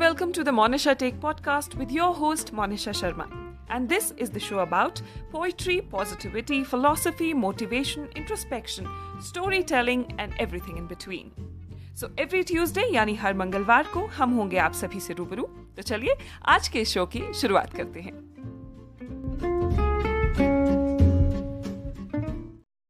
[0.00, 3.24] welcome to the Monisha Take podcast with your host Monisha Sharma.
[3.68, 8.88] And this is the show about poetry, positivity, philosophy, motivation, introspection,
[9.20, 11.30] storytelling and everything in between.
[12.00, 15.42] So every Tuesday यानी हर मंगलवार को हम होंगे आप सभी से रूबरू
[15.76, 16.16] तो चलिए
[16.48, 18.12] आज के शो की शुरुआत करते हैं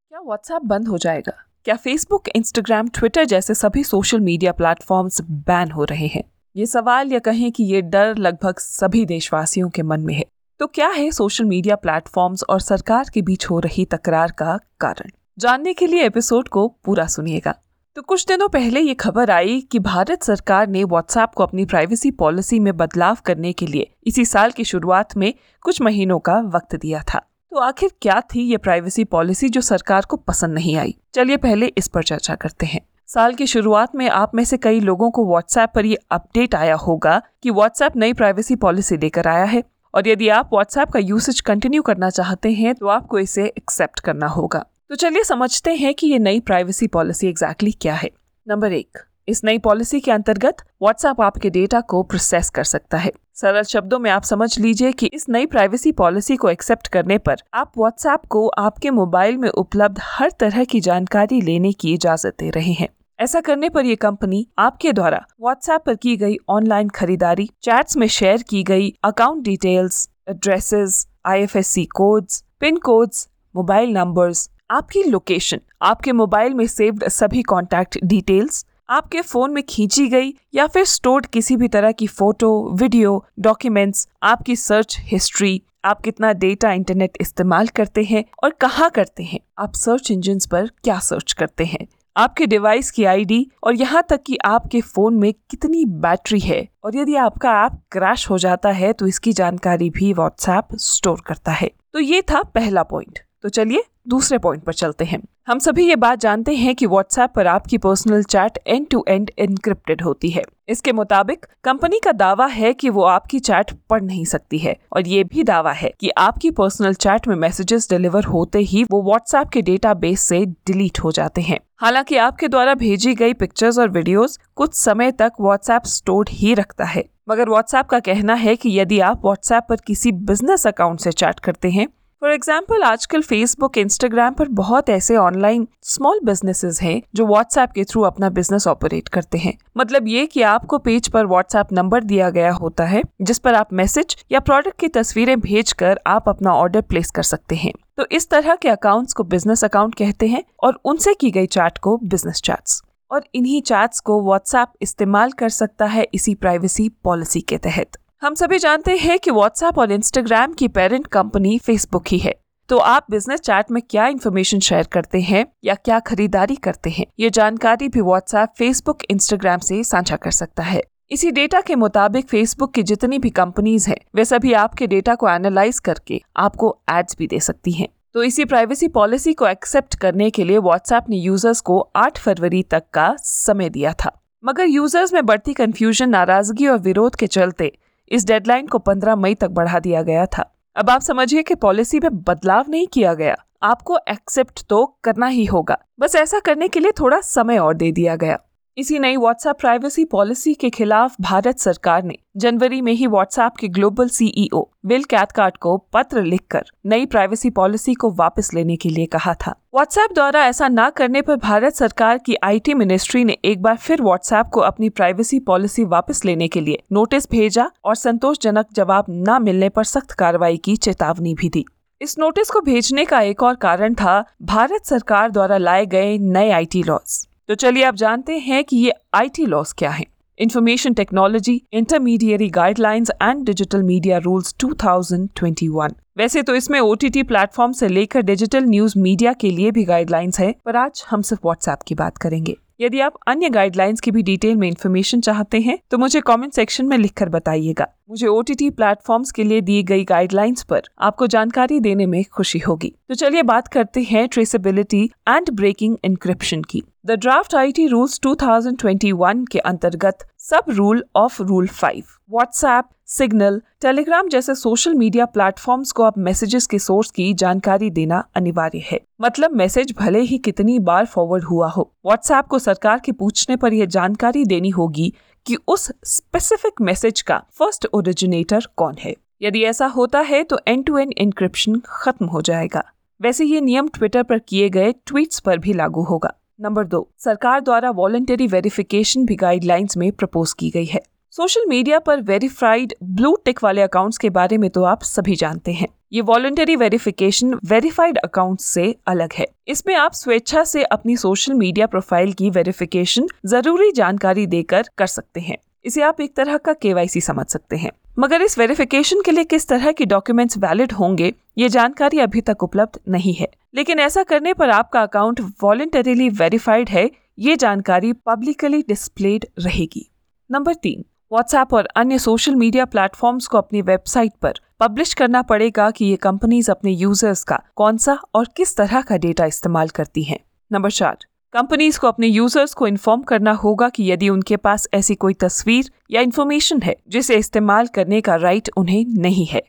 [0.08, 5.70] क्या व्हाट्सएप बंद हो जाएगा क्या फेसबुक इंस्टाग्राम ट्विटर जैसे सभी सोशल मीडिया प्लेटफॉर्म्स बैन
[5.70, 10.00] हो रहे हैं ये सवाल या कहें कि ये डर लगभग सभी देशवासियों के मन
[10.00, 10.24] में है।
[10.58, 15.10] तो क्या है सोशल मीडिया प्लेटफॉर्म्स और सरकार के बीच हो रही तकरार का कारण?
[15.38, 17.54] जानने के लिए एपिसोड को पूरा सुनिएगा।
[17.96, 22.10] तो कुछ दिनों पहले ये खबर आई कि भारत सरकार ने व्हाट्सएप को अपनी प्राइवेसी
[22.10, 26.76] पॉलिसी में बदलाव करने के लिए इसी साल की शुरुआत में कुछ महीनों का वक्त
[26.76, 27.18] दिया था।
[27.50, 30.96] तो आखिर क्या थी ये प्राइवेसी पॉलिसी जो सरकार को पसंद नहीं आई?
[31.14, 34.80] चलिए पहले इस पर चर्चा करते हैं। साल की शुरुआत में आप में से कई
[34.80, 39.44] लोगों को व्हाट्सएप पर ये अपडेट आया होगा कि व्हाट्सएप नई प्राइवेसी पॉलिसी लेकर आया
[39.44, 39.62] है।
[39.94, 44.26] और यदि आप व्हाट्सएप का यूसेज कंटिन्यू करना चाहते हैं तो आपको इसे एक्सेप्ट करना
[44.26, 48.10] होगा। तो चलिए समझते हैं कि ये नई प्राइवेसी पॉलिसी एग्जैक्टली क्या है।
[48.46, 48.98] नंबर एक,
[49.28, 53.98] इस नई पॉलिसी के अंतर्गत व्हाट्सएप आपके डेटा को प्रोसेस कर सकता है। सरल शब्दों
[53.98, 58.26] में आप समझ लीजिए कि इस नई प्राइवेसी पॉलिसी को एक्सेप्ट करने पर आप व्हाट्सएप
[58.28, 62.88] को आपके मोबाइल में उपलब्ध हर तरह की जानकारी लेने की इजाज़त दे रहे हैं।
[63.20, 68.06] ऐसा करने पर यह कंपनी आपके द्वारा व्हाट्सएप पर की गई ऑनलाइन खरीदारी चैट्स में
[68.06, 76.12] शेयर की गई account details addresses IFSC codes pin codes mobile numbers आपकी लोकेशन आपके
[76.12, 81.56] मोबाइल में सेव्ड सभी कॉन्टैक्ट डिटेल्स आपके फ़ोन में खींची गई या फिर स्टोर्ड किसी
[81.56, 88.02] भी तरह की फ़ोटो वीडियो डॉक्यूमेंट्स आपकी सर्च हिस्ट्री आप कितना डेटा इंटरनेट इस्तेमाल करते
[88.02, 92.90] हैं और कहाँ करते हैं, आप सर्च इंजिन पर क्या सर्च करते हैं। आपके डिवाइस
[92.90, 97.52] की आईडी और यहाँ तक कि आपके फ़ोन में कितनी बैटरी है। और यदि आपका
[97.64, 102.22] ऐप क्रैश हो जाता है तो इसकी जानकारी भी व्हाट्सएप स्टोर करता है। तो ये
[102.22, 106.54] था पहला पॉइंट तो चलिए दूसरे पॉइंट पर चलते हैं। हम सभी ये बात जानते
[106.54, 111.46] हैं कि व्हाट्सएप पर आपकी personal chat end to end encrypted होती है। इसके मुताबिक
[111.64, 115.42] कंपनी का दावा है कि वो आपकी चैट पढ़ नहीं सकती है और ये भी
[115.42, 120.20] दावा है कि आपकी पर्सनल चैट में मैसेजेस डिलीवर होते ही वो व्हाट्सएप के डेटाबेस
[120.20, 125.12] से डिलीट हो जाते हैं। हालाँकि आपके द्वारा भेजी गई पिक्चर्स और वीडियोस कुछ समय
[125.12, 129.66] तक व्हाट्सएप स्टोर्ड ही रखता है। मगर व्हाट्सएप का कहना है कि यदि आप व्हाट्सएप
[129.68, 131.86] पर किसी बिज़नेस अकाउंट से चैट करते हैं
[132.22, 137.84] फॉर एग्ज़ाम्पल आजकल फेसबुक इंस्टाग्राम पर बहुत ऐसे ऑनलाइन स्मॉल बिजनेसेस हैं जो व्हाट्सएप के
[137.84, 142.28] थ्रू अपना बिज़नेस ऑपरेट करते हैं। मतलब ये कि आपको पेज पर व्हाट्सएप नंबर दिया
[142.30, 146.54] गया होता है, जिस पर आप मैसेज या प्रोडक्ट की तस्वीरें भेज कर आप अपना
[146.54, 150.44] ऑर्डर प्लेस कर सकते हैं। तो इस तरह के अकाउंट्स को बिज़नेस अकाउंट कहते हैं
[150.62, 155.48] और उनसे की गई चैट को बिज़नेस चैट्स और इन्हीं चैट्स को व्हाट्सएप इस्तेमाल कर
[155.50, 160.52] सकता है इसी प्राइवेसी पॉलिसी के तहत। हम सभी जानते हैं कि व्हाट्सएप और इंस्टाग्राम
[160.52, 162.34] की पेरेंट कंपनी फेसबुक ही है।
[162.68, 167.06] तो आप बिज़नेस चैट में क्या इन्फॉर्मेशन शेयर करते हैं या क्या खरीदारी करते हैं,
[167.20, 172.26] ये जानकारी भी व्हाट्सएप फेसबुक इंस्टाग्राम से साझा कर सकता है। इसी डेटा के मुताबिक
[172.26, 177.16] फेसबुक की जितनी भी कंपनीज़ हैं, वे सभी आपके डेटा को एनालाइज करके आपको एड्स
[177.18, 181.16] भी दे सकती हैं। तो इसी प्राइवेसी पॉलिसी को एक्सेप्ट करने के लिए व्हाट्सएप ने
[181.16, 186.66] यूज़र्स को 8 फरवरी तक का समय दिया था। मगर यूज़र्स में बढ़ती कंफ्यूजन नाराज़गी
[186.66, 187.76] और विरोध के चलते
[188.10, 191.98] इस डेडलाइन को 15 मई तक बढ़ा दिया गया था। अब आप समझिए कि पॉलिसी
[191.98, 196.80] में बदलाव नहीं किया गया। आपको एक्सेप्ट तो करना ही होगा। बस ऐसा करने के
[196.80, 198.38] लिए थोड़ा समय और दे दिया गया।
[198.80, 203.68] इसी नई व्हाट्सएप प्राइवेसी पॉलिसी के खिलाफ भारत सरकार ने जनवरी में ही व्हाट्सएप के
[203.68, 209.06] ग्लोबल सीईओ विल कैथकार्ट को पत्र लिखकर नई प्राइवेसी पॉलिसी को वापस लेने के लिए
[209.06, 213.62] कहा था। व्हाट्सएप द्वारा ऐसा न करने पर भारत सरकार की आईटी मिनिस्ट्री ने एक
[213.62, 218.66] बार फिर व्हाट्सएप को अपनी प्राइवेसी पॉलिसी वापस लेने के लिए नोटिस भेजा और संतोषजनक
[218.72, 221.64] जवाब न मिलने पर सख्त कार्रवाई की चेतावनी भी दी।
[222.00, 226.50] इस नोटिस को भेजने का एक और कारण था, भारत सरकार द्वारा लाए गए नए
[226.50, 230.04] आईटी लॉज तो चलिए आप जानते हैं कि ये आईटी लॉस क्या है।
[230.38, 237.72] Information technology intermediary guidelines and digital media rules 2021 वैसे तो इसमें ओ टी प्लेटफॉर्म
[237.72, 241.82] से लेकर डिजिटल न्यूज़ मीडिया के लिए भी गाइडलाइंस है, पर आज हम सिर्फ़ व्हाट्सएप
[241.86, 245.98] की बात करेंगे। यदि आप अन्य गाइडलाइंस की भी डिटेल में इन्फॉर्मेशन चाहते हैं तो
[245.98, 250.04] मुझे कमेंट सेक्शन में लिखकर बताइएगा। मुझे ओ टी टी प्लेटफॉर्म के लिए दी गई
[250.04, 255.50] गाइडलाइंस पर आपको जानकारी देने में खुशी होगी। तो चलिए बात करते हैं ट्रेसेबिलिटी एंड
[255.50, 261.66] ब्रेकिंग इंक्रिप्शन की। The draft I T rules 2021 के अंतर्गत sub rule of rule
[261.68, 267.90] five WhatsApp Signal Telegram जैसे सोशल मीडिया प्लेटफॉर्म्स को अब मैसेजेस के सोर्स की जानकारी
[267.90, 273.00] देना अनिवार्य है। मतलब मैसेज भले ही कितनी बार फॉरवर्ड हुआ हो। व्हाट्सएप को सरकार
[273.04, 275.12] के पूछने पर यह जानकारी देनी होगी
[275.46, 280.84] कि उस स्पेसिफिक मैसेज का फ़र्स्ट ओरिजिनेटर कौन है। यदि ऐसा होता है तो एंड
[280.86, 282.84] टू एंड इंक्रिप्शन खत्म हो जाएगा।
[283.20, 287.60] वैसे ये नियम ट्विटर पर किए गए ट्वीट्स पर भी लागू होगा। नंबर दो, सरकार
[287.60, 291.00] द्वारा वॉलंटरी वेरिफिकेशन भी गाइडलाइंस में प्रपोज की गई है।
[291.34, 295.72] सोशल मीडिया पर वेरीफाइड ब्लू टिक वाले अकाउंट्स के बारे में तो आप सभी जानते
[295.72, 301.54] हैं। ये वॉलंटरी वेरिफिकेशन वेरीफाइड अकाउंट से अलग है। इसमें आप स्वेच्छा से अपनी सोशल
[301.54, 306.72] मीडिया प्रोफ़ाइल की वेरिफिकेशन ज़रूरी जानकारी देकर कर सकते हैं। इसे आप एक तरह का
[306.72, 311.32] केवाईसी समझ सकते हैं। मगर इस वेरिफिकेशन के लिए किस तरह की डॉक्यूमेंट्स वैलिड होंगे,
[311.58, 316.88] ये जानकारी अभी तक उपलब्ध नहीं है। लेकिन ऐसा करने पर आपका अकाउंट वॉलेंटरीली वेरीफाइड
[316.88, 320.06] है, ये जानकारी पब्लिकली डिस्प्लेड रहेगी
[320.50, 325.90] नंबर तीन व्हाट्सएप और अन्य सोशल मीडिया प्लेटफॉर्म्स को अपनी वेबसाइट पर पब्लिश करना पड़ेगा
[325.90, 330.22] कि ये कंपनीज़ अपने यूज़र्स का कौन सा और किस तरह का डेटा इस्तेमाल करती
[330.22, 330.38] हैं।
[330.70, 331.16] नंबर चार
[331.54, 335.90] कंपनीज़ को अपने यूज़र्स को इन्फॉर्म करना होगा कि यदि उनके पास ऐसी कोई तस्वीर
[336.10, 339.62] या इन्फॉर्मेशन है, जिसे इस्तेमाल करने का राइट उन्हें नहीं है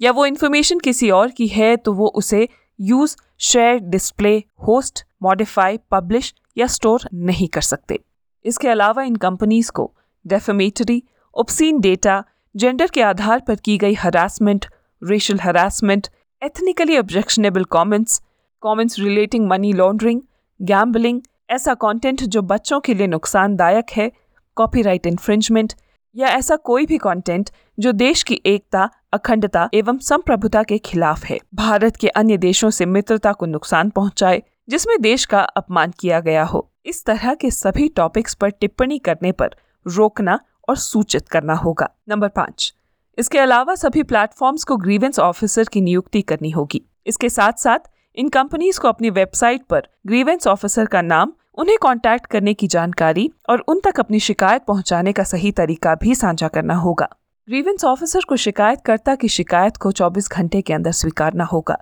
[0.00, 2.48] या वो इन्फॉर्मेशन किसी और की है तो वो उसे
[2.80, 4.36] use share display
[4.66, 7.98] host modify publish या स्टोर नहीं कर सकते।
[8.44, 9.92] इसके अलावा इन कंपनीज़ को
[10.24, 11.02] डेफेमेटरी
[11.36, 12.22] ओपसीन डेटा
[12.54, 14.66] जेंडर के आधार पर की गई harassment
[15.02, 16.06] racial harassment
[16.42, 18.20] ethnically objectionable comments
[18.62, 20.20] comments relating money laundering
[20.60, 21.20] gambling
[21.50, 24.10] ऐसा कंटेंट जो बच्चों के लिए नुकसानदायक है
[24.56, 25.72] कॉपीराइट इन्फ्रिंजमेंट
[26.16, 31.38] या ऐसा कोई भी कंटेंट जो देश की एकता, अखंडता एवं संप्रभुता के खिलाफ है।
[31.54, 36.44] भारत के अन्य देशों से मित्रता को नुकसान पहुँचाए, जिसमें देश का अपमान किया गया
[36.44, 39.54] हो। इस तरह के सभी टॉपिक्स पर टिप्पणी करने पर
[39.86, 40.38] रोकना
[40.68, 42.74] और सूचित करना होगा। नंबर पाँच,
[43.18, 48.28] इसके अलावा सभी प्लेटफॉर्म्स को ग्रीवेंस ऑफिसर की नियुक्ति करनी होगी। इसके साथ साथ इन
[48.28, 53.60] कंपनीज़ को अपनी वेबसाइट पर ग्रीवेंस ऑफिसर का नाम उन्हें कांटेक्ट करने की जानकारी और
[53.68, 57.08] उन तक अपनी शिकायत पहुँचाने का सही तरीका भी साझा करना होगा।
[57.48, 61.76] ग्रीवेंस ऑफिसर को शिकायतकर्ता की शिकायत को 24 घंटे के अंदर स्वीकारना होगा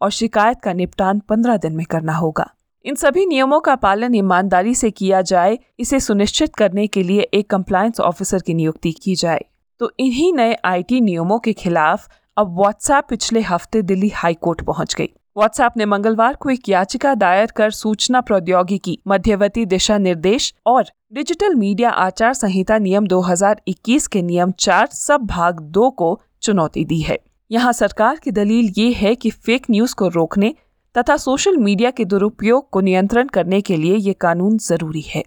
[0.00, 2.48] और शिकायत का निपटान 15 दिन में करना होगा।
[2.84, 7.50] इन सभी नियमों का पालन ईमानदारी से किया जाए, इसे सुनिश्चित करने के लिए एक
[7.50, 9.44] कंप्लायंस ऑफिसर की नियुक्ति की जाए।
[9.78, 14.94] तो इन्हीं नए आईटी नियमों के खिलाफ अब व्हाट्सएप पिछले हफ़्ते दिल्ली हाई कोर्ट पहुँच
[14.94, 20.84] गई। व्हाट्सएप ने मंगलवार को एक याचिका दायर कर सूचना प्रौद्योगिकी, मध्यवर्ती दिशा निर्देश और
[21.12, 27.00] डिजिटल मीडिया आचार संहिता नियम 2021 के नियम चार, सब भाग दो को चुनौती दी
[27.00, 27.18] है।
[27.50, 30.54] यहाँ सरकार की दलील ये है कि फेक न्यूज़ को रोकने
[30.94, 35.24] तथा सोशल मीडिया के दुरुपयोग को नियंत्रण करने के लिए ये कानून ज़रूरी है।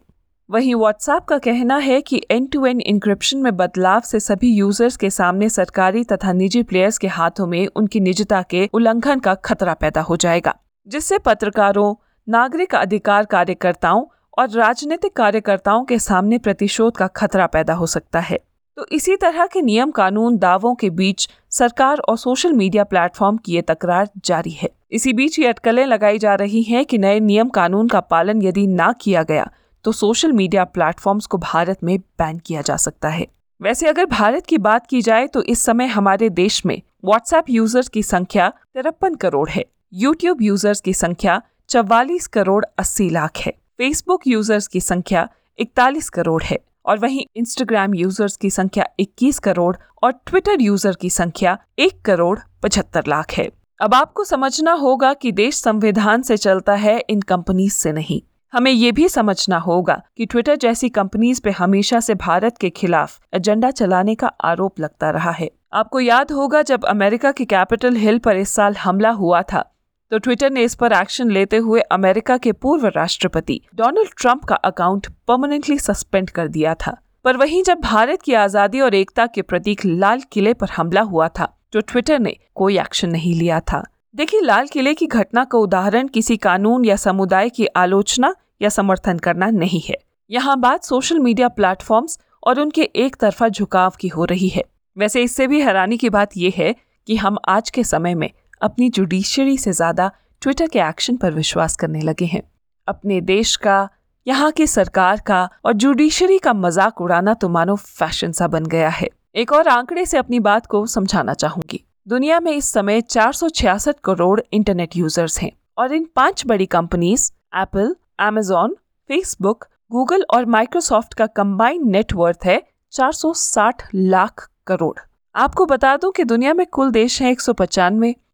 [0.50, 4.97] वहीं व्हाट्सएप का कहना है कि एंड टू एंड इंक्रिप्शन में बदलाव से सभी यूज़र्स
[4.97, 9.74] के सामने सरकारी तथा निजी प्लेयर्स के हाथों में उनकी निजता के उल्लंघन का खतरा
[9.74, 10.53] पैदा हो जाएगा,
[10.88, 11.95] जिससे पत्रकारों,
[12.27, 14.06] नागरिक अधिकार कार्यकर्ताओं
[14.38, 18.39] और राजनीतिक कार्यकर्ताओं के सामने प्रतिशोध का खतरा पैदा हो सकता है।
[18.77, 23.53] तो इसी तरह के नियम कानून दावों के बीच सरकार और सोशल मीडिया प्लेटफॉर्म की
[23.53, 27.50] ये तकरार जारी है। इसी बीच ये अटकलें लगाई जा रही हैं कि नए नियम
[27.50, 29.51] कानून का पालन यदि ना किया गया
[29.85, 33.27] तो सोशल मीडिया प्लेटफॉर्म्स को भारत में बैन किया जा सकता है।
[33.61, 37.87] वैसे अगर भारत की बात की जाए तो इस समय हमारे देश में व्हाट्सएप यूज़र्स
[37.87, 44.27] की संख्या तिरपन करोड़ है। यूट्यूब यूज़र्स की संख्या चवालीस करोड़ अस्सी लाख है। फेसबुक
[44.27, 45.27] यूज़र्स की संख्या
[45.59, 51.09] इकतालीस करोड़ है और वहीं इंस्टाग्राम यूज़र्स की संख्या 21 करोड़ और ट्विटर यूज़र की
[51.09, 53.49] संख्या एक करोड़ पचहत्तर लाख है।
[53.80, 58.21] अब आपको समझना होगा कि देश संविधान से चलता है, इन कंपनीज़ से नहीं।
[58.56, 63.19] हमें ये भी समझना होगा कि ट्विटर जैसी कंपनीज़ पे हमेशा से भारत के खिलाफ
[63.33, 68.19] एजेंडा चलाने का आरोप लगता रहा है। आपको याद होगा जब अमेरिका के कैपिटल हिल
[68.19, 69.64] पर इस साल हमला हुआ था
[70.12, 74.56] तो ट्विटर ने इस पर एक्शन लेते हुए अमेरिका के पूर्व राष्ट्रपति डोनाल्ड ट्रंप का
[74.64, 76.95] अकाउंट परमानेंटली सस्पेंड कर दिया था।
[77.26, 81.28] पर वहीं जब भारत की आज़ादी और एकता के प्रतीक लाल किले पर हमला हुआ
[81.30, 83.83] था तो ट्विटर ने कोई एक्शन नहीं लिया था।
[84.16, 89.18] देखिए, लाल किले की घटना का उदाहरण किसी कानून या समुदाय की आलोचना या समर्थन
[89.19, 89.95] करना नहीं है।
[90.30, 94.64] यहाँ बात सोशल मीडिया प्लेटफॉर्म्स और उनके एक तरफा झुकाव की हो रही है।
[94.97, 96.74] वैसे इससे भी हैरानी की बात यह है
[97.07, 98.30] कि हम आज के समय में
[98.62, 102.42] अपनी जुडिशियरी से ज़्यादा ट्विटर के एक्शन पर विश्वास करने लगे हैं।
[102.88, 103.88] अपने देश का,
[104.28, 108.90] यहाँ की सरकार का और जुडिशरी का मज़ाक उड़ाना तो मानो फ़ैशन सा बन गया
[108.90, 113.33] है। एक और आंकड़े से अपनी बात को समझाना चाहूँगी। दुनिया में इस समय चार
[113.33, 118.76] सौ छियासठ करोड़ इंटरनेट यूज़र्स हैं और इन पाँच बड़ी companies Apple Amazon
[119.07, 125.00] Facebook Google और माइक्रोसॉफ्ट का कंबाइंड नेटवर्थ है 460 लाख करोड़।
[125.36, 127.54] आपको बता दूँ कि दुनिया में कुल देश हैं एक सौ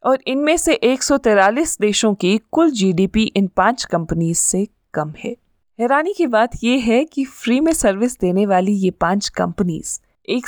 [0.04, 1.04] और इनमें से एक
[1.82, 5.36] देशों की कुल जीडीपी इन पाँच कंपनीज़ से कम है।
[5.80, 10.48] हैरानी की बात यह है कि फ्री में सर्विस देने वाली ये पाँच कंपनीज़ एक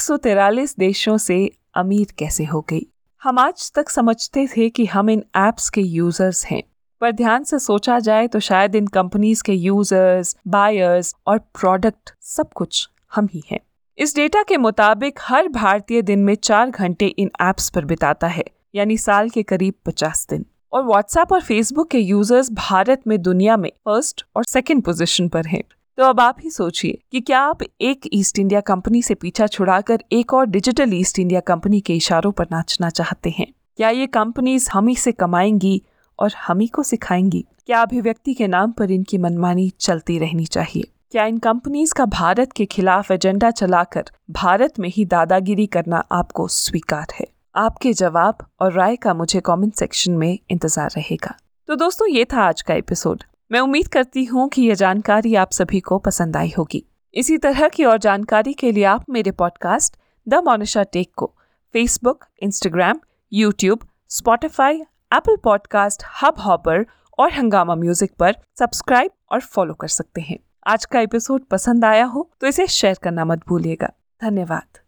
[0.80, 2.88] देशों से अमीर कैसे हो गई?
[3.24, 6.64] हम आज तक समझते थे कि हम इन एप्स के यूज़र्स हैं।
[7.04, 12.52] पर ध्यान से सोचा जाए तो शायद इन कंपनीज़ के यूज़र्स बायर्स और प्रोडक्ट सब
[12.56, 13.60] कुछ हम ही हैं।
[13.98, 18.44] इस डेटा के मुताबिक हर भारतीय दिन में चार घंटे इन एप्स पर बिताता है,
[18.76, 23.58] यानी साल के करीब पचास दिन। और व्हाट्सएप और फेसबुक के यूज़र्स भारत में दुनिया
[23.58, 25.64] में फ़र्स्ट और सेकंड पोजीशन पर हैं।
[25.98, 30.04] तो अब आप ही सोचिए कि क्या आप एक ईस्ट इंडिया कंपनी से पीछा छुड़ाकर
[30.12, 33.54] एक और डिजिटल ईस्ट इंडिया कंपनी के इशारों पर नाचना चाहते हैं?
[33.78, 35.82] क्या ये कंपनीज़ हम ही से कमाएँगी
[36.20, 40.92] और हम ही को सिखाएँगी। क्या अभिव्यक्ति के नाम पर इनकी मनमानी चलती रहनी चाहिए?
[41.12, 46.48] क्या इन कंपनीज़ का भारत के खिलाफ एजेंडा चलाकर भारत में ही दादागिरी करना आपको
[46.48, 47.28] स्वीकार है?
[47.56, 51.36] आपके जवाब और राय का मुझे कमेंट सेक्शन में इंतज़ार रहेगा।
[51.70, 55.52] तो दोस्तों, ये था आज का एपिसोड मैं उम्मीद करती हूँ कि यह जानकारी आप
[55.52, 59.98] सभी को पसंद आई होगी। इसी तरह की और जानकारी के लिए आप मेरे पॉडकास्ट
[60.28, 61.32] द मोनिशा टेक को
[61.74, 63.00] Facebook Instagram
[63.32, 63.80] YouTube
[64.10, 64.82] Spotify
[65.14, 66.04] Apple podcast
[66.40, 66.86] Hubhopper
[67.20, 72.06] और हंगामा म्यूज़िक पर सब्सक्राइब और फॉलो कर सकते हैं। आज का एपिसोड पसंद आया
[72.06, 73.92] हो तो इसे शेयर करना मत भूलिएगा।
[74.22, 74.80] धन्यवाद।